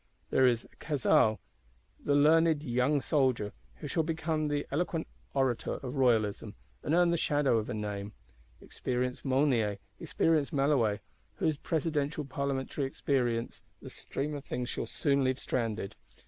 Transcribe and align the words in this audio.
There 0.31 0.47
is 0.47 0.67
Cazalès, 0.79 1.37
the 2.03 2.15
learned 2.15 2.63
young 2.63 3.01
soldier; 3.01 3.53
who 3.75 3.87
shall 3.87 4.01
become 4.01 4.47
the 4.47 4.65
eloquent 4.71 5.05
orator 5.35 5.73
of 5.73 5.95
Royalism, 5.95 6.55
and 6.81 6.95
earn 6.95 7.11
the 7.11 7.17
shadow 7.17 7.59
of 7.59 7.69
a 7.69 7.75
name. 7.75 8.13
Experienced 8.61 9.23
Mounier, 9.23 9.77
experienced 9.99 10.53
Malouet; 10.53 11.01
whose 11.35 11.57
Presidential 11.57 12.25
Parlementary 12.25 12.85
experience 12.85 13.61
the 13.79 13.91
stream 13.91 14.33
of 14.33 14.43
things 14.43 14.69
shall 14.69 14.87
soon 14.87 15.23
leave 15.23 15.37
stranded. 15.37 15.95